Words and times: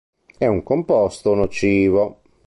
È 0.35 0.47
un 0.47 0.63
composto 0.63 1.35
nocivo. 1.35 2.21